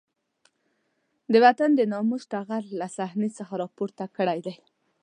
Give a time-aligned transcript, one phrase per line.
[1.31, 4.55] د وطن د ناموس ټغر له صحنې څخه راپورته کړی دی.